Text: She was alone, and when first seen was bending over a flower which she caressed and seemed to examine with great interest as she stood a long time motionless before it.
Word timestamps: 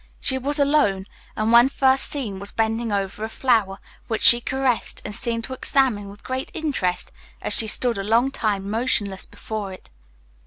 She 0.19 0.39
was 0.39 0.57
alone, 0.57 1.05
and 1.35 1.51
when 1.51 1.69
first 1.69 2.05
seen 2.09 2.39
was 2.39 2.49
bending 2.51 2.91
over 2.91 3.23
a 3.23 3.29
flower 3.29 3.77
which 4.07 4.23
she 4.23 4.41
caressed 4.41 4.99
and 5.05 5.13
seemed 5.13 5.43
to 5.43 5.53
examine 5.53 6.09
with 6.09 6.23
great 6.23 6.49
interest 6.55 7.11
as 7.39 7.53
she 7.53 7.67
stood 7.67 7.99
a 7.99 8.03
long 8.03 8.31
time 8.31 8.67
motionless 8.67 9.27
before 9.27 9.71
it. 9.73 9.89